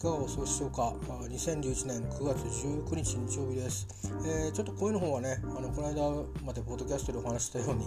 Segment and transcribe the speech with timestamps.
[0.00, 0.94] かがお過ごしでしょうか
[1.28, 3.86] ？2011年9月19日日曜日です、
[4.26, 6.10] えー、ちょっと声の方はねあのこの間
[6.42, 7.84] までポッドキャストでお話したように、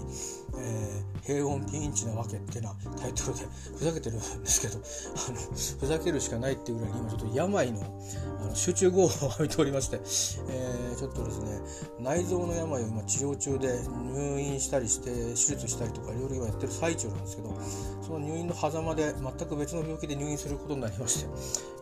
[0.60, 3.46] えー、平穏ピンチなわけっていうのはタイトルで
[3.78, 5.38] ふざけてるんですけどあの
[5.80, 7.82] ふざけるしかないっていうぐらいに今ちょっと病の
[8.42, 9.96] あの集中豪雨を浴びておりまして、
[10.50, 11.60] えー、ちょっとですね
[12.00, 13.80] 内臓の病を今治療中で
[14.14, 17.58] 入院したりして手術したりとかいろいろ今やってる最中なんですけど
[18.04, 21.30] その入院の狭間で全く別の病気で入院することになりまして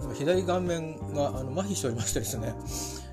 [0.02, 2.54] 今左顔面があの麻痺しておりましてですね、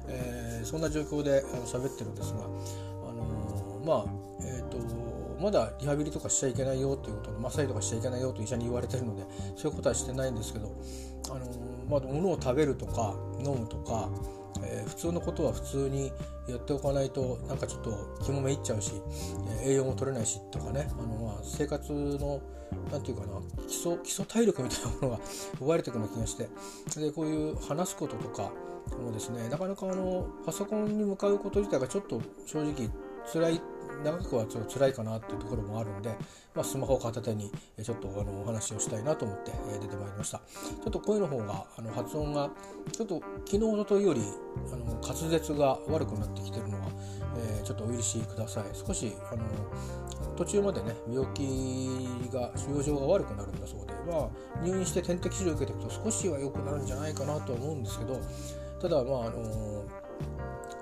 [0.08, 4.04] えー、そんな状況であの喋ってるんですが、あのー、まあ
[4.40, 4.78] えっ、ー、と
[5.40, 9.22] まだリハビリとかしちゃいけないよということでマッサージとかしちゃいけないよと医者に言われてるので
[9.56, 10.74] そういうことはしてないんですけど、
[11.30, 11.46] あの
[11.88, 13.14] まあ、物を食べるとか
[13.44, 14.08] 飲むとか
[14.62, 16.12] えー、普通のことは普通に
[16.48, 18.92] やっておかないとなんかちょっと気もめいっちゃうし、
[19.62, 22.40] え、栄養も取れないしとかねあの、まあ、生活の
[22.90, 25.20] 何て言うかな基礎基礎体力みたいなものが
[25.60, 26.48] 奪われていくような気がして
[27.00, 28.50] でこういう話すこととか
[29.02, 32.90] もですねなかなかあのパソコンに向かうこと自体がちょっと正直
[33.32, 33.60] 辛い
[34.04, 36.16] 長くはちょっと辛いかなっていうところもあるんで、
[36.54, 37.50] まあ、スマホを片手に
[37.82, 40.38] ちょっとあのお話をしたいなと思って出てまいりました。
[40.38, 42.50] ちょっと声の方があの発音が
[42.92, 44.22] ちょっと昨日のというより
[44.72, 46.88] あの滑舌が悪くなってきてるのは、
[47.38, 48.64] えー、ちょっとお許しください。
[48.72, 49.42] 少しあの
[50.38, 58.20] 途中までね病気が病状が悪くなるんだそうでまあ入院して点滴治療を受けていくと少しは良くなるんじゃないかなとは思うんですけど
[58.80, 59.84] ただまああの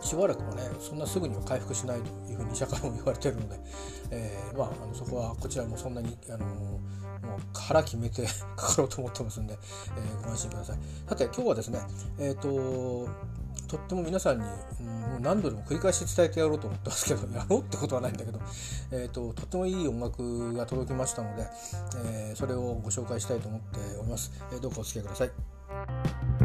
[0.02, 3.58] しばらくはねそんなすぐには回復しないというふうに医者からも言われてるので、
[4.12, 6.80] えー、まあ、あのそこはこちらもそんなに、あのもう
[7.58, 8.26] 腹決めて
[8.56, 9.58] かかろうと思ってますんで、
[9.96, 10.78] えー、ご安心ください。
[11.08, 11.80] さて今日はですね、
[12.18, 13.08] えっ、ー、と
[13.66, 14.44] とっても皆さんに、
[14.80, 18.40] うん、もう何度でも繰り返し伝えてやろうと思ってますけどやろうってことはないんだけど、
[18.92, 21.46] えーと、とってもいい音楽が届きましたので、
[22.04, 26.35] えー、それをご紹介したいと思っております、えー、どうかお付き合いください。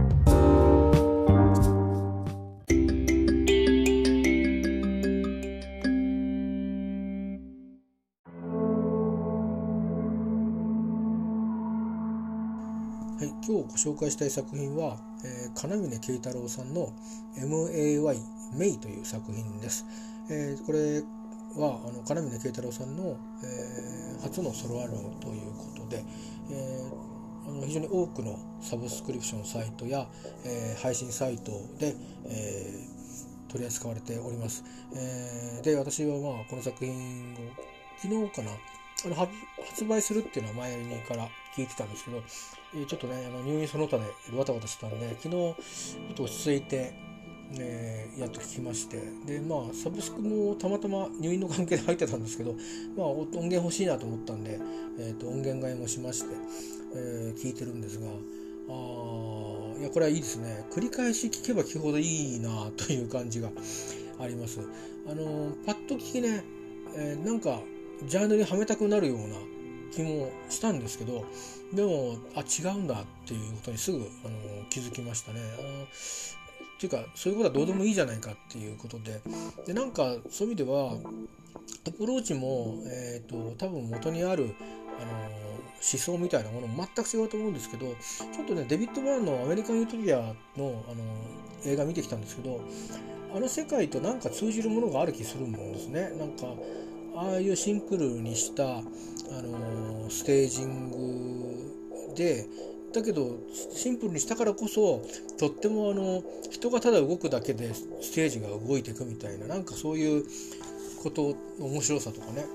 [13.52, 14.96] 今日ご紹介したい作品は、
[15.26, 16.94] えー、金峰慶太郎さんの
[17.36, 18.18] MAY
[18.54, 19.86] メイという作品です。
[20.30, 21.02] えー、これ
[21.62, 26.02] はあの金峰慶太郎さんの、えー、初のソロアルバムということで、
[26.50, 30.08] えー、あの非常に多くのサブスクリプションサイトや、
[30.46, 31.94] えー、配信サイトで、
[32.28, 34.64] えー、取り扱われております。
[34.96, 37.38] えー、で私はまあこの作品を
[38.02, 42.24] 昨日かなあの発売するっていうのは前にから聞いてたんですけど、
[42.76, 44.04] えー、ちょっとねあの入院その他で
[44.38, 45.56] バタバタしてたんで昨日ちょ
[46.12, 46.94] っと落ち着いて、
[47.60, 52.54] えー、やっと聞きましてでまあサブスクもたまたま入院の関係で入ってたんですけど、
[52.98, 54.60] まあ、音源欲しいなと思ったんで、
[55.00, 56.36] えーと、音源買いもしまして、
[56.96, 63.50] えー、聞いてるんですがあいやこれはいいですね繰り返し聞けば聞くほどいいなという感じが
[64.20, 64.60] あります。
[65.10, 66.44] あのパッと聞きね、
[66.96, 67.60] えー、なんか
[68.06, 69.36] ジャンルにはめたくなるような
[69.92, 71.26] 気もしたんですけど
[71.74, 75.40] でもあ違うんだっていうことにすぐあの気づきましたね。
[75.60, 75.86] あのっ
[76.82, 79.22] ていうかそういうことはどうでもいいじゃないかっていうことで
[79.68, 80.94] でなんかそういう意味では
[81.88, 84.56] アプローチも、えーと、多分元にある
[85.00, 91.04] あの思想みたいなものも全く違うと思うんですけどちょっとねデビッド・バーンの「アメリカン・ユートピアの」あの
[91.66, 92.62] 映画見てきたんですけど
[93.36, 96.12] あの世界となんか通じるものがある気するんですね。
[96.18, 96.48] なんか
[97.16, 98.82] ああいうシンプルにした、あ
[99.42, 102.46] のステージングで
[102.94, 103.38] だけど
[103.74, 105.02] シンプルにしたからこそ
[105.40, 110.26] とってもあの人がただ動くだけでステージが動いていくみたいななんかそういう
[111.02, 112.46] こと面白さとかね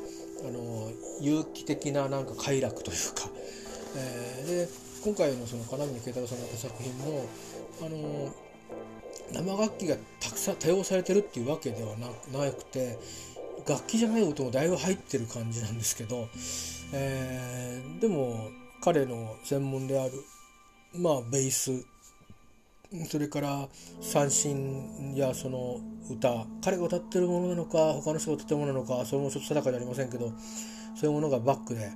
[0.47, 0.91] あの
[1.21, 3.31] 有機的ななんか快楽というか、
[3.97, 4.69] えー、で
[5.03, 7.27] 今回のその金峰慶太郎さんの作品も
[7.81, 8.35] あの
[9.33, 12.99] 生楽器がたくさん多用されてるっていうわけではなくて
[13.69, 16.29] 楽器じゃない音もだいぶ入ってる感じなんですけど、
[16.93, 18.49] えー、でも
[18.83, 20.13] 彼の専門である
[20.95, 21.85] まあベース
[23.09, 23.69] それから
[24.01, 30.33] 三振やその歌彼が歌ってるものなのか他の人が歌ってるものなのかそれもちょっと定かじゃありませんけど
[30.95, 31.91] そういうものがバックで、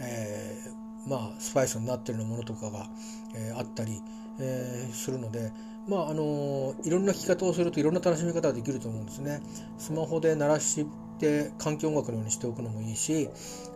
[0.00, 2.86] えー、まあスパイスになってるようなものとかが、
[3.36, 4.00] えー、あったり、
[4.40, 5.52] えー、するので
[5.88, 9.40] まああのいろんな聴き方をするといろんな楽しみ方ができると思うんですね。
[9.78, 10.86] スマホで鳴らし
[11.18, 13.28] て環境音楽のようにしておくのもいいし、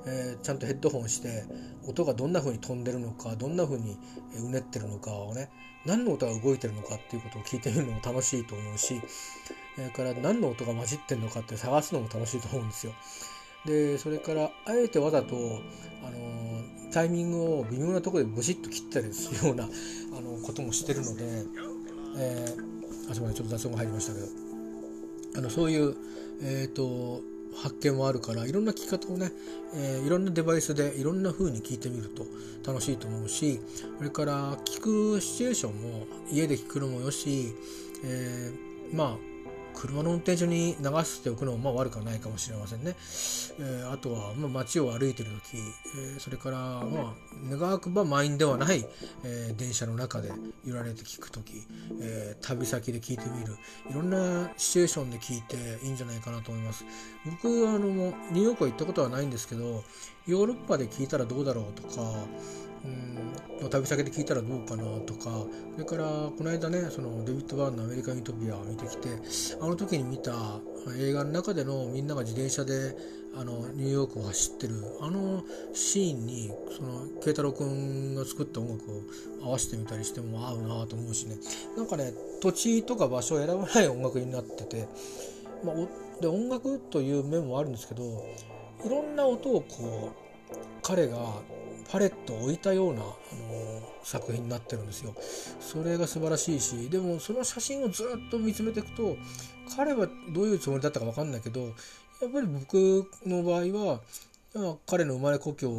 [0.06, 1.44] えー、ちゃんとヘッドホンして
[1.87, 3.97] 音がどんな風に飛んでるのかどんな風に
[4.38, 5.50] うねってるのかをね
[5.85, 9.00] 何の音が動いてるのかっていうことを聞いてみるのも楽しいと思うし
[9.76, 12.93] それから何の音が混じってるのかって探すのも楽しいと思うんですよ。
[13.67, 15.35] でそれからあえてわざと
[16.05, 21.25] あのタイミングを微妙なところでブシッと切ったりするようなあのこともしてるので、
[22.17, 24.47] えー、あそこでちょっと雑音が入りましたけど。
[25.37, 25.95] あのそういう、
[26.43, 27.21] えーと、
[27.55, 29.31] 発見もあるからいろんな聞き方をね、
[29.75, 32.27] えー、いろんなデバイスでいろんな風に聞いてみると
[32.67, 33.61] 楽しいと思うし
[33.99, 37.55] それから聞くシチュエーションも家で聞くのもよし、
[38.05, 39.36] えー、まあ
[39.76, 42.96] 車の運転中に流しておくのもまあ悪くはないかもしれませんね。
[43.58, 45.58] えー、あとは、まあ、街を歩いてる時、
[45.96, 48.87] えー、それから、まあ、願くば満員ではない、
[49.23, 50.32] えー、電車の中で
[50.64, 51.67] 揺られて聞く時、
[52.00, 53.56] え旅先で聞いてみる
[53.90, 56.84] いろんなシチュエーションで聞いていいんじゃないかなと思います。
[57.25, 59.84] 僕あのニューヨークは行ったことはないんですけど
[60.26, 62.02] ヨーロッパで聞いたらどうだろうとか
[63.61, 63.71] うん。
[63.71, 65.44] 旅先で聞いたらどうかなとか。
[65.75, 69.09] それからこの間ねそのデビッド・バーンの「アメリカン・ユートピア」を見てきて
[69.61, 70.61] あの時に見た
[70.99, 72.97] 映画の中でのみんなが自転車で
[73.38, 75.44] あのニューヨークを走ってるあの
[75.75, 79.03] シーンにその慶太郎君が作った音楽を
[79.43, 81.37] 合わせてみたりしても合うなと思うしね。
[81.77, 84.89] なんかね土地とか場所を選ばない音楽になってて、
[85.62, 85.77] まあ、
[86.23, 88.25] で音楽という面もあるんですけど
[88.85, 90.12] いろんな音をこ
[90.50, 91.19] う彼が
[91.91, 93.12] パレットを置いたような、あの
[94.03, 95.15] 作品になってるんですよ。
[95.61, 99.17] それが素晴らしいしでもその写真をずっと見つめていくと
[99.77, 101.73] 彼はどういうつもりだったか分かんないけどやっ
[102.33, 104.00] ぱり僕の場合は
[104.87, 105.71] 彼の生まれ故郷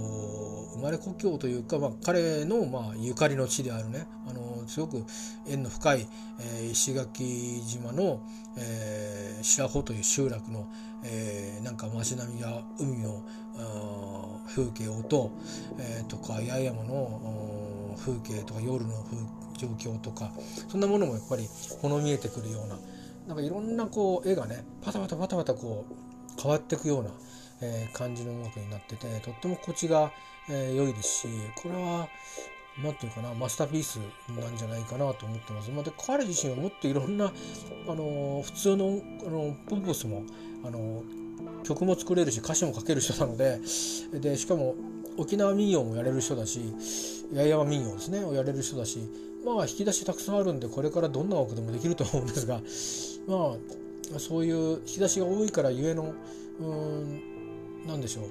[0.75, 5.03] 生まれ故郷というか、まあ、彼のまあゆかりの地であるねあのすごく
[5.48, 6.07] 縁の深い、
[6.39, 7.24] えー、石垣
[7.65, 8.21] 島の、
[8.60, 10.68] えー、白穂という集落の、
[11.03, 13.23] えー、なんか街並みや海の
[14.47, 15.31] 風景音、
[15.79, 19.17] えー、とか八重山の風景とか夜の風
[19.57, 20.31] 状況とか
[20.67, 21.47] そんなものもやっぱり
[21.81, 22.77] ほの見えてくるような
[23.27, 27.09] なんかいろんなこう絵がねパタパタパタパタこう変わっていくような
[27.61, 30.11] えー、感じの音楽になっててとっても心地が、
[30.50, 32.07] えー、良いですしこれは
[32.83, 35.71] 何て言うかなマスターピースなんじゃないかなと思ってます。
[35.71, 40.24] まあ、で彼自身はもっといろんな、あの普通のあのポップスも、
[40.63, 41.03] あの
[41.63, 43.59] 曲も作れるし歌詞も書ける人なので
[44.13, 44.75] でしかも
[45.18, 46.74] 沖縄民謡もやれる人だし
[47.33, 49.00] 八重山民謡ですねをやれる人だし
[49.45, 52.62] まあ引き出したくさんあるんでこれからどんな音楽でもできると思うんですが
[53.27, 53.56] ま
[54.15, 56.13] あそういう引き出しが多いからゆえの
[56.59, 57.21] うん
[57.88, 58.25] 何でしょう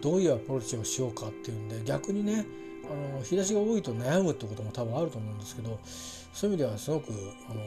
[0.00, 2.46] どういうアプローチをしようかっていうんで逆にね
[2.90, 5.78] あの日差しが多いと悩むってことも多分あると思うんですけど
[6.32, 7.12] そういう意味ではすごく
[7.50, 7.60] あの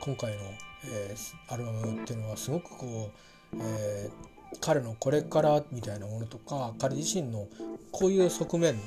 [0.00, 0.38] 今回の、
[0.84, 3.10] えー、アルバムっていうのはすごくこ
[3.54, 7.48] う、えー、彼のこれからみたいなものとか彼自身の
[7.90, 8.80] こういう側面で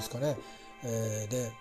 [0.00, 0.36] すかね、
[0.84, 1.52] えー、で、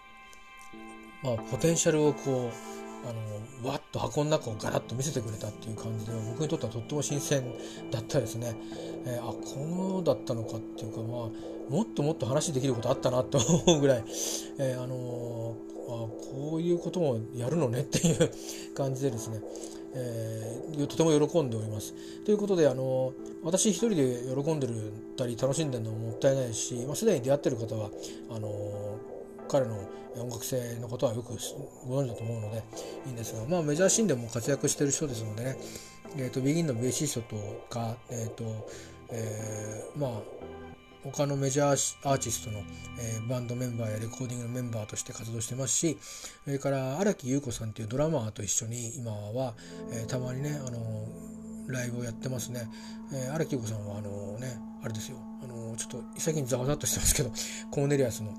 [1.23, 7.43] まあ、ポテンシャルをこうあのわっと箱の中をガラッと見せてくれたっていう感じで僕にとってはとっても新鮮
[7.91, 8.55] だったですね、
[9.05, 11.09] えー、あこうだったのかっていうかまあ
[11.69, 14.03] もっともっと話できることあったなと思うぐらい、
[14.59, 14.97] えー、あのー、あ
[15.87, 18.31] こういうこともやるのねっていう
[18.75, 19.39] 感じでですね、
[19.95, 21.93] えー、とても喜んでおります。
[22.25, 23.13] ということで、あの
[23.43, 27.89] 私一人で喜んでるたり楽しんでるのももったいないし、まあ、すでに出会ってる方は
[28.29, 28.88] あの
[29.49, 29.75] 彼の
[30.17, 31.33] 音楽性のことはよく
[31.87, 32.63] ご存知だと思うので
[33.05, 35.57] いいんですが、まあ、メジャーシーンでも活躍してる人ですのでね、
[36.17, 38.43] えーと、ビギンのベーシストとか、えーと
[39.11, 40.11] えー、まあ
[41.03, 42.59] 他のメジャーアーティストの、
[42.99, 45.97] えー、バンドメンバーやレコーディングのメンバーとして活動してますし
[46.43, 49.53] それから荒木優子さんというドラマーと一緒に今は、
[49.93, 51.07] えー、たまにねあの
[51.67, 52.67] ライブをやってますね。
[53.13, 55.17] えー、木優子さんはあのねあれですよ
[55.69, 57.31] のちょっと最近ざわざっとしてますけど
[57.71, 58.31] コーネリアスの、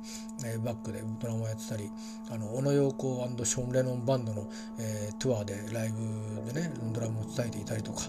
[0.45, 1.91] えー、バックでドラマをやってたり
[2.31, 5.91] あの小野陽子ショーン・レノンバンドの、えー、ツアーでライ
[6.45, 8.03] ブでねドラムを伝えていたりとか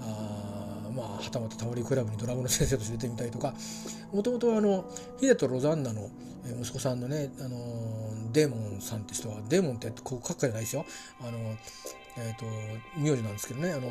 [0.00, 3.54] あまあはたまたタモリクラブにドラムの先生として出てみたりとか
[4.12, 4.84] もともとあの
[5.18, 6.10] ヒデとロザンナの
[6.60, 10.86] 息子さんのね、あのデーモンさんって人はデーモンってこう書くじゃないですよ。
[11.20, 11.38] あの
[12.16, 12.46] えっ、ー、と
[12.96, 13.88] 名字なんですけどねあの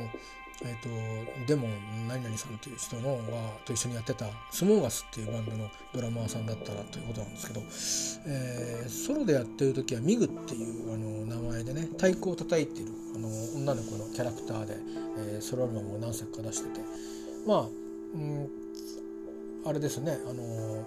[0.64, 3.22] えーと、デモン何々さんっていう人のが
[3.64, 7.62] と一緒にやってたスモーガスっていうバンドのドラマーさんだったらということなんですけど、
[8.34, 14.78] えー、ソロでやってる時はミグっていうあの名前でね太鼓を叩いてるあの女の子のキャラクターで、
[15.36, 16.82] えー、ソロアルバムを何作か出してて
[17.46, 17.68] まあ、
[18.16, 18.50] うん、
[19.66, 20.84] あれですねあの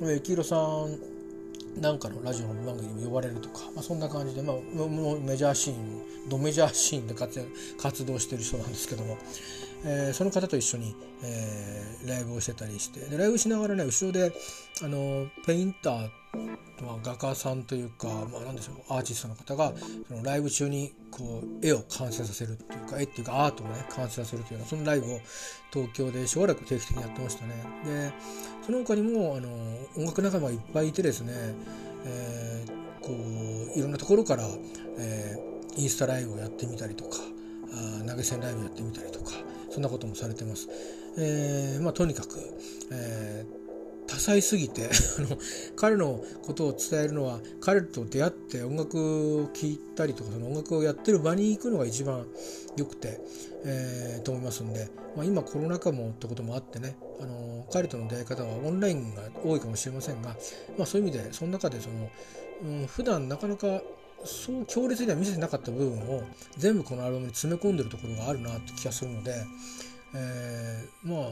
[0.00, 1.17] 幸宏さん
[1.80, 7.46] なんかのラジオの番組に呼ばれるとか、まあ、そんな感じで、まあ、もうメジャーシーンドメジャーシーンで活
[7.80, 9.16] 活動してる人なんですけども、
[9.84, 13.00] えー、その方と一緒に、えー、ライブをしてたりして。
[13.00, 14.32] でライブしながらね後ろで
[14.82, 16.08] あのペインター
[16.82, 19.72] まあ、画家さんというか、まあ、なんでしょうアーティストの方が
[20.08, 25.20] そのライブ中にこう絵を完成させるっていうか絵っていうかアートをね完成させるというようなそのライブを
[25.72, 27.54] 東京でしばらく定期的にやってましたね。
[27.84, 28.12] で
[28.64, 29.48] その他にもあの
[29.96, 31.32] 音楽仲間がいっぱいいてですね、
[32.04, 33.12] えー、こ
[33.74, 34.44] ういろんなところから、
[34.98, 37.18] えー、インスタライブをやってみたりとか
[37.72, 39.32] あ投げ銭ライブやってみたりとか
[39.70, 40.68] そんなこともされてます。
[41.16, 42.38] えーまあ、とにかく、
[42.92, 43.58] えー、
[44.08, 45.38] 多彩すぎて あの
[45.76, 52.26] 彼のことを伝えるのは彼と出会って音楽を聴いたりとかその音楽をやってる場に行くのが一番
[52.76, 53.20] 良くて、
[53.64, 60.36] えー、と思いますんで、まあ、今コロナ禍もってこともあってねあの彼との出会い方はオンラインが多いかもしれませんが、
[60.78, 62.10] まあ、そういう意味でその中でその、
[62.62, 63.82] うん、普段なかなか
[64.24, 66.22] そう強烈には見せてなかった部分を
[66.56, 69.34] 全部このアルバムに詰め込んでるところがあるなって気がするので、
[70.14, 71.30] えー、まあ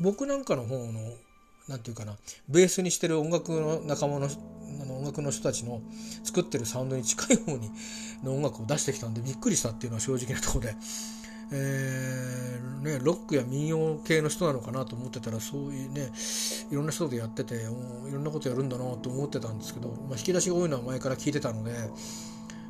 [0.00, 1.00] 僕なんかの方の
[1.68, 2.16] 何て言うかな
[2.48, 5.80] ベースにしてる音楽の仲間のあの音楽の人たちの
[6.24, 7.70] 作ってるサウンドに近い方に
[8.22, 10.74] の音楽を出してきたんでびっくりしたっていうのは正直なとこで、
[11.52, 16.10] えーね、ロックや民謡系の人なのかなと思ってたらそういうね
[16.70, 17.58] いろんな人でやっててい
[18.12, 21.72] ろんなことやるんだなと思ってたんですけど、まあ、引き出しが多いのは前から聞いてたので。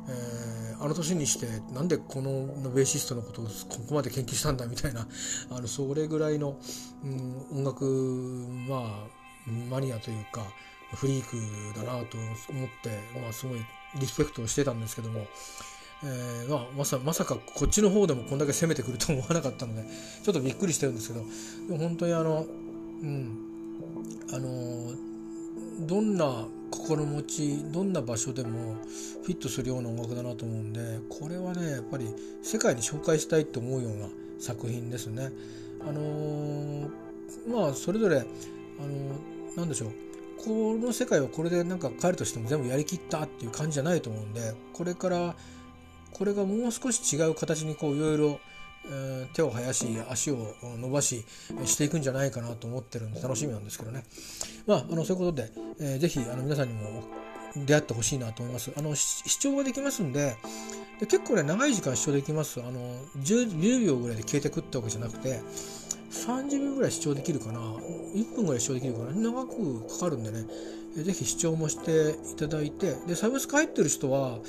[0.07, 3.51] えー、あの年にしてなんでこのベーシストのことをこ
[3.89, 5.07] こまで研究したんだみたいな
[5.49, 6.59] あのそれぐらいの、
[7.03, 7.85] うん、音楽
[8.69, 9.25] まあ
[9.67, 10.43] マニアというか
[10.93, 11.37] フリーク
[11.75, 13.59] だなと思って、まあ、すごい
[13.99, 15.25] リスペクトをしてたんですけども、
[16.03, 19.83] えーまあ、まさまさかこっちの方でもこんだけ攻めてくると思わなかったので
[20.23, 21.25] ちょっとびっくりしてるんですけど
[21.67, 22.45] でも本当にあの
[23.01, 23.37] うん
[24.31, 24.93] あの
[25.79, 28.75] どんな心持ちどんな場所でも
[29.23, 32.07] フィットするような音楽だなと思うんでこれはねやっぱり
[32.43, 34.07] 世界に紹介したいって思うような
[34.39, 35.31] 作品ですね。
[35.81, 36.89] あのー、
[37.47, 39.91] まあそれぞれ、あのー、なんでしょう
[40.43, 45.35] この世界はこれでなんか彼としても全部やりきったっていう感じじゃないと思うんでこれから
[46.17, 48.39] これがもう少し違う形にこういろいろ
[49.33, 51.25] 手を生やし足を伸ばし
[51.65, 54.03] していくんじゃないかなと思ってるんで楽しみなんですけどね。
[54.65, 57.03] まああのそういうことで、えー、ぜひあの皆さんにも
[57.55, 58.71] 出会ってほしいなと思います。
[58.77, 60.37] あの視聴ができますんで
[60.99, 62.61] で結構ね長い時間視聴できます。
[62.61, 65.41] あの 10, 10秒ぐらいで消えてくってわけじゃなくて
[66.11, 67.59] 30秒ぐらい視聴できるかな。
[67.59, 69.11] 1分ぐらい視聴できるかな。
[69.11, 70.45] 長くかかるんでね。
[71.03, 74.39] ぜひ視聴もしていただいてでサブスク入ってる人は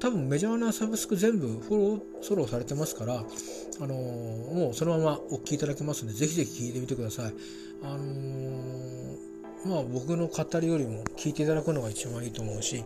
[0.00, 7.34] 多分メジャーなサブスク全部フォローソローされてますから、あのー、もうそのままお聞きいただけますのでぜひぜひ聞いてみてください。
[7.82, 12.84] あのー、まあ僕の語りよりも聞いていただくのが一番いいと思うし、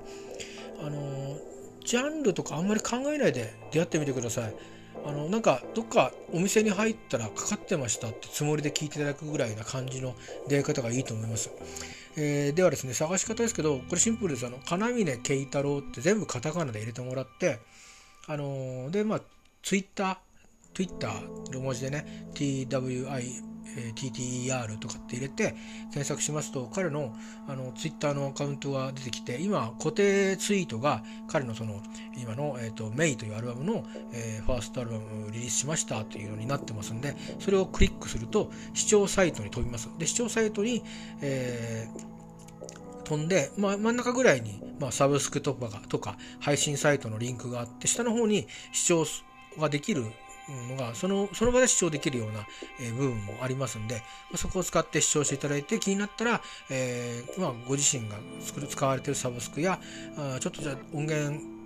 [0.81, 1.39] あのー、
[1.85, 4.55] ジャンルとかあんまり考えないで出会ってみてください。
[5.07, 10.15] あのなんかどっかお店に入ったらかかってましたってつもりで聞いていただくぐらいな感じの
[10.49, 11.51] 出会い方がいいと思います。
[12.21, 14.47] えー、ではですね探し方ですけどこれシンプルです。
[14.47, 17.61] あの金峰慶太郎って全部カタカナで入れてもらって
[18.27, 19.21] あのー、でまあ
[19.63, 20.17] ツイッター
[20.75, 21.13] Twitter
[21.53, 23.49] ロ文字でね TWI
[23.95, 25.55] TTER とかって入れて
[25.93, 27.15] 検索しますと彼の
[27.47, 31.81] あのツイッターのアカウントが出てきて今固定ツイートが彼のその
[32.17, 39.89] 今の、えーと、メイというアルバムの、えー、ファーストアルバムをリリースしましたというのになってますんでそれをクリックすると視聴サイトに飛びます。
[39.99, 40.83] で視聴サイトに、
[41.21, 42.08] えー、
[43.09, 49.07] 飛んで、まあ、真ん中ぐらいに、まあ、サブスクとかとか配信サイトのリンクがあって下の方に視聴
[49.59, 50.05] ができる
[50.69, 52.47] のがそのその場で視聴できるような、
[52.81, 58.17] え部分もありますんで、まそこを使って視聴していただいて気になったら、えー、まあ、ご自身が
[58.67, 59.79] 使われてるサブスクや
[60.17, 61.58] あちょっとじゃあ音源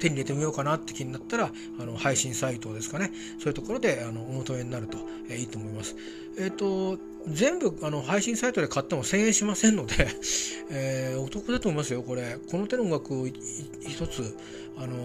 [0.00, 5.96] 手に入れてみようかなって気になったらあの配信サイトですかねそういうところであのお求めになると、え、いいと思います。
[6.38, 10.08] えっ、ー、と全部あの配信サイトで買っても1000円しませんので、
[10.70, 14.34] えー、お得だと思いますよこれこの手の音楽を一つ
[14.78, 14.96] あの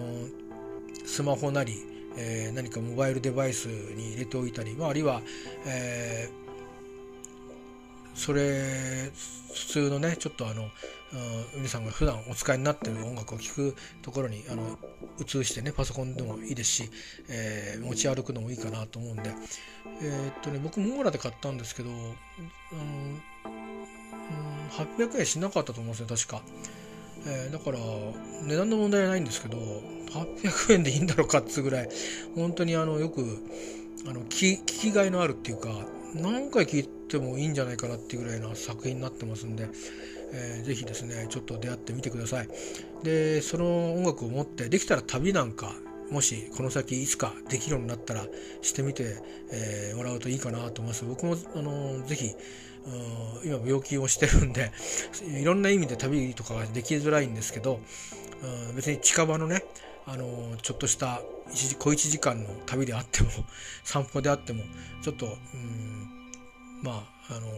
[1.04, 1.74] スマホなり
[2.16, 5.20] えー、何かモバイルデバイスに入れておいたり、まあ、あるいは、
[5.66, 6.45] えー、
[8.16, 9.10] それ
[9.54, 10.68] 普通のねちょっとあの
[11.54, 14.78] 皆さんが普段お使いになってる音楽を聴くところにあの
[15.18, 16.90] 移してねパソコンでもいいですし、
[17.28, 19.30] えー、持ち歩くのもいいかなと思うんで、
[20.02, 23.22] えー、っとね僕モーラで買ったんですけど、あのうん、
[25.06, 26.42] 800円しなかったと思うんですよ確か。
[27.28, 27.78] えー、だから
[28.42, 31.88] 値段の問題はないんですけど800円でいいんだろうかっつぐらい
[32.36, 33.20] 本当にあのよく
[34.08, 35.68] あの聞きがいのあるっていうか
[36.20, 39.68] 何回聞いてもいいんじゃないかなっていうぐらいな作品になってますんで、
[40.32, 42.48] えー、ぜひですねちょっと出会ってみてください。
[43.02, 45.72] でその音楽を持ってできたら旅なんか
[46.10, 48.26] もしこの先いつかできるようになったら
[48.62, 49.16] してみて、
[49.50, 51.04] えー、もらうといいかなと思います。
[51.04, 52.32] 僕もあのぜひ
[53.44, 54.70] 今病気をしてるんで
[55.40, 57.80] いろんな意味で旅とかができづらいんですけど
[58.76, 59.64] 別に近場のね
[60.06, 61.20] あのちょっとした
[61.78, 63.30] 小1時間の旅であっても
[63.84, 64.62] 散歩であっても
[65.02, 66.08] ちょっとうん
[66.82, 67.48] まああの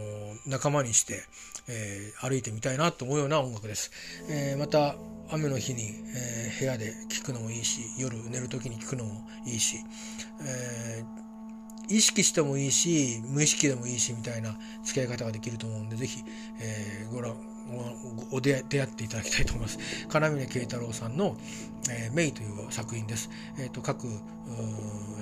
[0.46, 1.22] 仲間にして、
[1.68, 3.90] えー、歩いてみたいなと思うような音楽です。
[4.30, 4.96] えー、また
[5.30, 9.76] 雨の日に、えー、部屋で聴くのもいいし夜寝る時に聴くのもいいし、
[10.40, 11.04] え
[11.90, 16.24] 意識してもいいし無意識でもいいしみたいな付き合い方ができると思うんで是非、
[16.60, 17.34] えご覧
[18.30, 19.78] お出会っていただきたいと思います。
[20.08, 21.36] 金峰慶太郎さんの、
[21.90, 23.30] えー、メイという作品です。
[23.58, 24.06] えーと、各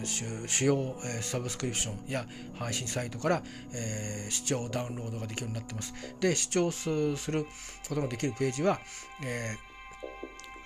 [0.04, 5.94] 主要、えー、サブスクリプションや配信サイトから、えー、視聴ダウンロードができるようになってます。
[6.20, 7.46] で視聴すする
[7.88, 8.80] ことができるページは、
[9.24, 9.56] え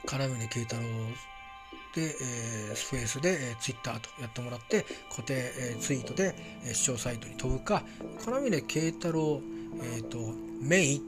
[0.04, 0.82] ー、金峰慶太郎
[1.94, 6.34] で、えー、スペースで、えー、ツイッターとやってもらって固定、えー、ツイートで、
[6.64, 7.82] えー、視聴サイトに飛ぶか
[8.24, 9.40] 金峰慶太郎、
[9.82, 10.18] えーと、
[10.60, 11.02] メイ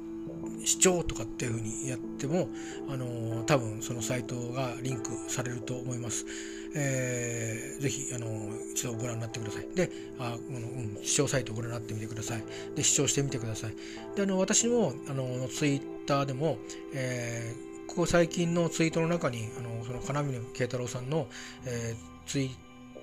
[0.65, 2.49] 視聴とかっていう風にやっても、
[2.89, 6.27] あの、多分そのサイトがリンクされると思います。
[6.75, 9.67] えー、ぜひ、あの、一度ご覧になってください。
[9.75, 12.43] で、あうん、視聴サイトをご覧になってみてください。
[12.75, 13.75] で、視聴してみてください。
[14.17, 16.59] で、あの、私も、あの、ツイッターでも、
[16.95, 21.27] えー、ここ最近のツイートの中に、あの、その金峰慶太郎さんの、
[21.67, 22.51] えー、ツイー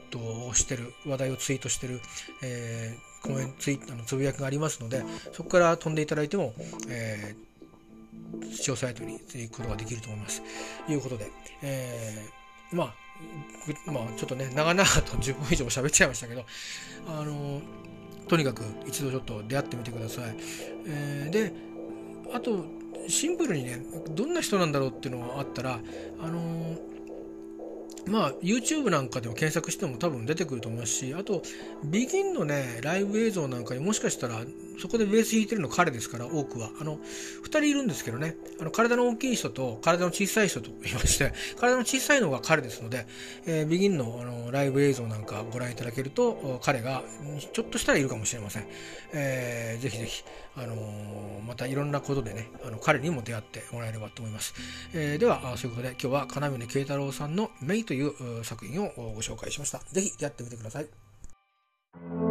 [0.09, 2.01] トをしてる、話題をツイートしてる、
[2.41, 6.53] えー、コメント、ツイあのつぶやきがありますので、そこから飛んでいただいても、
[6.87, 7.49] えー
[8.51, 10.41] 視聴サイトに行くことができると思います。
[10.85, 12.95] ということで、えー、ま
[13.87, 16.45] あ、まあ、ちょっとね、長々と10分以上喋っちゃいましたけど、
[17.07, 17.61] あの、
[18.27, 20.35] とにかく一度ちょっと出会ってみてください。
[20.87, 21.53] えー、で、
[22.33, 22.65] あと、
[23.07, 23.79] シンプルにね、
[24.11, 25.79] どんな人なんだろうっていうのがあったら、
[26.19, 26.77] あの
[28.09, 31.43] まあ YouTube なんかでも検索しても多分出てくると思いますしあと
[31.85, 34.41] BEGIN のねライブ映像なんかにもしかしたら
[34.79, 36.69] そこでベース弾いてるの彼ですから多くは。
[36.79, 38.35] あの2人いるんですけどね。
[38.59, 43.05] あの体の大きい人と体の小さい人と言いまして 体の小さいのが彼ですので、
[43.45, 47.03] えー、BEGIN のあのライブ映像なんかご覧いただけると彼が
[47.53, 48.67] ちょっとしたらいるかもしれません、
[49.13, 50.23] えー、ぜひぜひ、
[50.55, 54.53] あのー、またいろんなことでねあの彼にも出会ってもらえればと思います、
[54.93, 59.81] えー、ではそういうことで今日は金峰慶太郎さんの「メイ」という作品をご紹介しました。
[59.91, 62.28] ぜひやってみてください。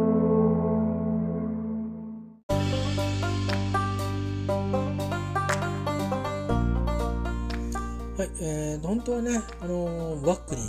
[8.19, 10.61] はい、えー、本当はね、あの、バックに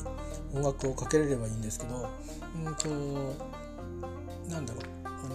[0.54, 2.08] 音楽をかけれればいいんですけど、
[2.64, 2.88] うんと、
[4.48, 5.30] なんだろう、あのー、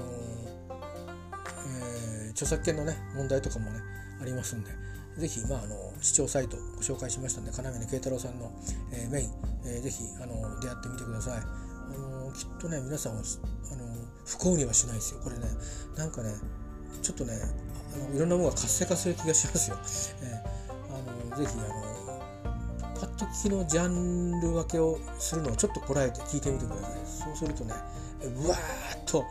[2.24, 3.82] えー、著作権のね、問題とかもね、
[4.22, 4.72] ありますんで、
[5.18, 8.50] ぜひ、まあ、あの視聴サイトご紹介しましたんで、金峰慶太郎さんの、
[8.94, 9.30] えー、メイン、
[9.66, 11.40] えー、ぜひあの出会ってみてください。
[11.40, 11.42] あ
[12.00, 13.22] のきっとね、皆さんあの
[14.26, 15.20] 不幸にはしないですよ。
[15.22, 15.48] これね、
[15.98, 16.34] なんかね、
[17.02, 17.34] ちょっとね、
[17.94, 19.78] あのいろんなものが活性化する気がしますよ。
[20.22, 21.85] えー、あのぜひあの
[23.18, 26.92] パッと聞きのジャンル分けをするのをちょっとこらえて聞いてみてください。
[27.06, 27.74] そうするとね、
[28.44, 29.24] うわーっと、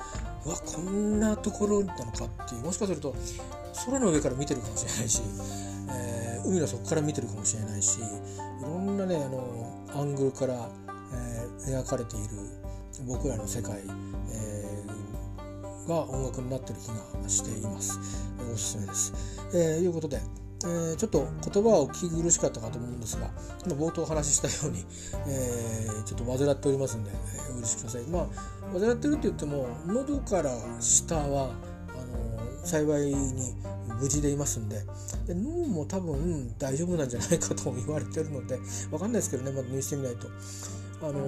[0.46, 3.14] うわ、こんなところなのかっていう、もしかすると
[3.84, 5.22] 空の上から見てるかもしれないし、
[5.90, 8.02] えー、海の底から見てるかもしれないし、い
[8.62, 10.54] ろんなね、あの、アングルから、
[11.12, 12.28] えー、描かれている
[13.06, 13.82] 僕らの世界、
[14.32, 17.98] えー、が音楽になってる気がしています。
[18.50, 19.12] おすすめです。
[19.52, 20.20] えー、いうことで、
[20.62, 23.30] えー、ちょっと言葉を聞き苦しかったかと思うんですが、
[23.66, 24.84] 今冒頭お話ししたように、
[25.28, 28.02] えー、ちょっと患っておりますんで、えー、お許しください。
[28.04, 31.50] まあ、患ってるって言っても、喉から下は、
[31.88, 33.54] あの幸いに
[34.00, 34.80] 無事でいますんで
[35.26, 38.58] で脳も多分大丈夫なんじゃないかと言われてるので
[38.90, 40.28] わかんないですけどねまだ入院してみないと
[41.02, 41.20] あの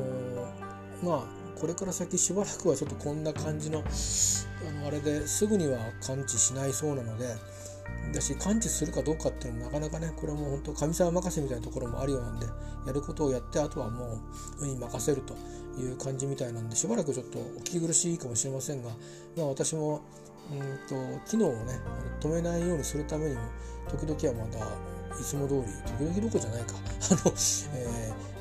[1.03, 7.27] まあこれから先しばらくはちょっとこんな感じのあのあれですぐには完治しないそうなので
[8.13, 12.47] だし感知するかどうかっていうのもなかなかねこれはもう本当神様任せみたいなところもあるようなんで
[12.87, 14.19] やることをやってあとはもう
[14.61, 15.35] 運に任せると
[15.81, 18.91] いう感じみたいなんでしばらくちょっとお聞き苦しいかもしれませんが、
[19.37, 20.03] まあ、私も
[20.51, 21.81] うんと機能をね
[22.21, 23.41] 止めないようにするためにも
[23.89, 24.59] 時々はまた
[25.19, 25.63] いつも通り
[25.99, 26.75] 時々どこじゃないか
[27.11, 27.33] あの、
[27.75, 28.36] えー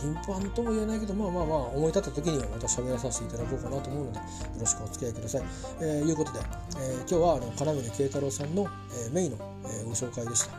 [0.00, 4.24] 頻繁とも言えないけどまあまあまあ思い立った時にはまた喋らさせていただこうかなと思うのでよ
[4.60, 5.42] ろしくお付き合いください。
[5.80, 8.66] えー、いうことで、えー、今日はあの金峰慶太郎さんの、
[9.04, 9.36] えー、メイの、
[9.66, 10.52] え、ご紹介でした。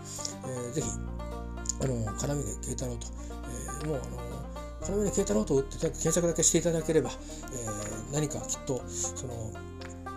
[0.47, 0.87] えー、ぜひ
[1.81, 3.07] あの金峰慶太郎と、
[3.83, 4.31] え、もうあの
[4.85, 7.09] 金峰慶太郎と打って検索だけしていただければ、
[7.53, 9.51] えー、何かきっとその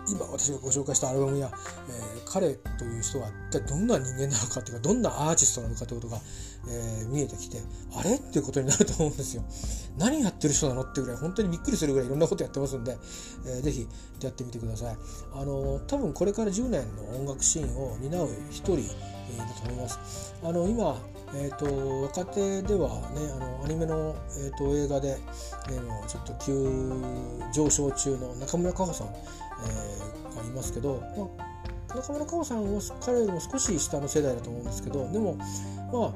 [0.07, 1.51] 今私がご紹介したアルバムや、
[1.89, 6.21] えー、彼という人が一体どんな人間なのかというかどんなアーティストなのかということが、
[6.67, 7.59] えー、見えてきて
[7.95, 9.43] あれっていうことになると思うんですよ。
[9.97, 12.97] 何やってる人なのってぐらい本当にびっくりするぐらいいろんなことやってますんで、
[13.45, 13.87] えー、ぜひ
[14.21, 14.97] やってみてください。
[15.33, 18.77] あの多分これから10年の音楽シーンを担う一人、
[19.37, 20.33] だと思います。
[20.43, 20.97] あの今
[21.33, 25.17] えーと、若手ではねあのアニメの、えーと、映画で、
[25.69, 26.53] えー、ちょっと急
[27.53, 29.07] 上昇中の中村佳穂さん、
[29.65, 35.37] えー、がいますけど、まあ、中村佳穂さんは彼よりも少し下の世代だと思うんですけどでも
[35.91, 36.13] ま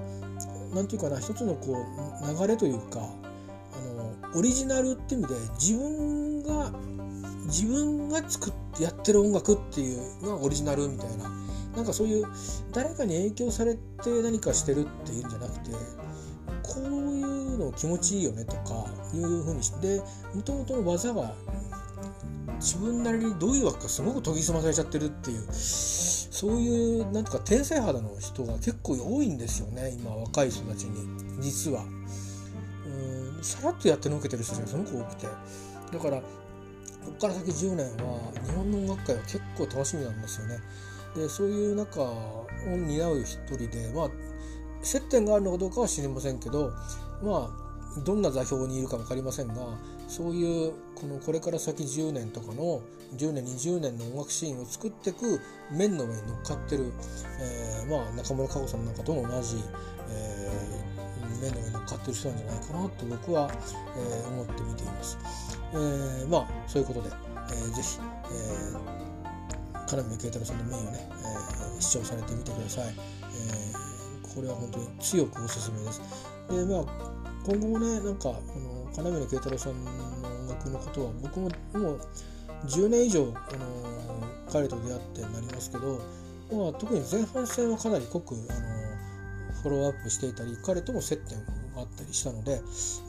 [0.73, 6.71] あなんていうかな一つのこう流れというかあのオリジナルっていう意味で自分が
[7.45, 11.29] 自分が作ってやってる音楽っていうのがオリジナルみたいな
[11.75, 12.25] なんかそういう
[12.73, 13.81] 誰かに影響されて
[14.21, 15.71] 何かしてるっていうんじゃなくて
[16.63, 20.01] こういうの気持ちいいよねとかいうふうにして
[20.35, 21.33] もともとの技が
[22.59, 31.83] 自分なりにどういうわけかすごく研ぎ澄まされちゃってるっていうそういうなんとか天才肌の人が結構多いんですよね今若い人たちに実は。
[31.83, 35.27] うんさらっとやってのけてる人がすごく多くて
[35.91, 36.23] だからこ
[37.05, 40.59] こから先10年は日本の音楽界は結構楽しみなんですよね。
[41.15, 44.09] でそういう中を担う一人でまあ
[44.81, 46.71] 接点があるのかどうかは知りませんけど
[47.23, 47.49] ま
[47.97, 49.53] あどんな座標にいるか分かりませんが
[50.09, 52.81] そういうこのこれから先10年とかの
[53.15, 55.39] 10年20年の音楽シーンを作っていく
[55.71, 56.91] 面の上に乗っかってる、
[57.39, 59.57] えー、まあ、中村佳穂さんなんかとも同じ、
[60.09, 63.49] えー、面の上に乗っかってる人なんじゃないかなと僕は、
[63.95, 65.17] えー、思って見ています。
[65.71, 68.99] えー、まあそういうことで、えー、ぜひ、えー
[69.89, 75.99] 金峰慶太郎さんのメインをね、えー、視聴されてみてください、えー、これは本当に強くおすすめです
[76.47, 76.85] でまあ
[77.43, 81.99] 今後もねなんかあの金森慶太郎さんの音楽のことは僕ももう
[82.65, 85.99] 10年以上、あの彼と出会ってなりますけど、
[86.51, 88.89] まあ、特に前半戦はかなり濃く、あの
[89.61, 91.37] フォローアップしていたり彼とも接点
[91.75, 92.61] があったりしたので、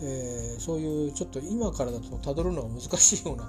[0.02, 3.44] えー、そういうちょっと今からだとたどるのは難しいような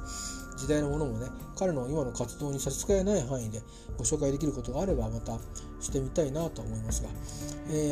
[0.62, 3.62] 時代のものもね彼の今の活動に差し支えない範囲で
[3.97, 5.34] ご紹介できることがあればまた
[5.80, 7.10] してみたいなと思いますが、
[7.69, 7.91] え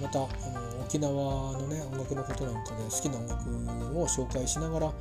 [0.00, 1.12] ー、またあの沖縄
[1.58, 4.92] のね音楽のことなんかで好きな音楽を紹介しながらあ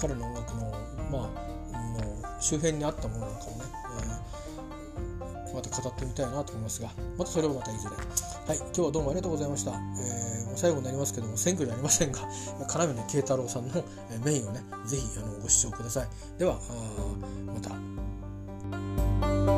[0.00, 0.70] 彼の音楽の,、
[1.12, 1.30] ま
[1.72, 3.64] あ、の周辺にあったものなんかもね、
[5.46, 7.94] えー、また語ってみたいなと思いますがまたそれをまたいずれ。
[7.94, 9.72] はい、今日はどうもありがとうございました。
[9.72, 10.27] えー
[10.58, 12.18] 最後になりますけども選挙じゃありませんが
[12.68, 13.84] 金峰慶太郎さんの
[14.24, 15.02] メインをね是非
[15.40, 16.58] ご視聴くださいでは
[17.46, 19.57] また